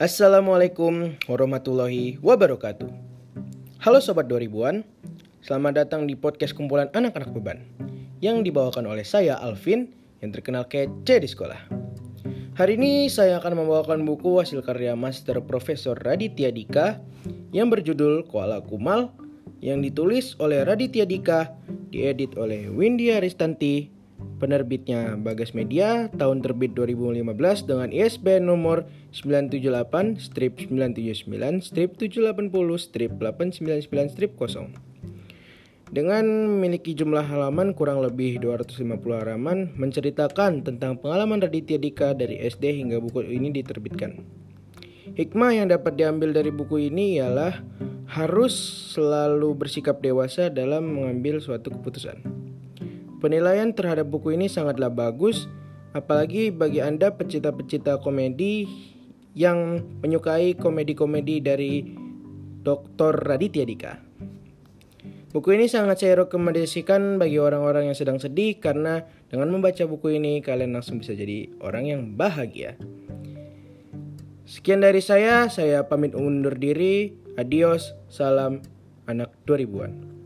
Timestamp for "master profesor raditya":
14.96-16.48